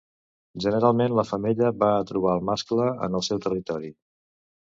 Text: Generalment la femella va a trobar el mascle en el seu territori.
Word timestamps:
Generalment 0.63 1.13
la 1.17 1.25
femella 1.31 1.69
va 1.83 1.91
a 1.97 2.07
trobar 2.11 2.33
el 2.37 2.43
mascle 2.49 2.89
en 3.09 3.19
el 3.21 3.25
seu 3.27 3.45
territori. 3.47 3.93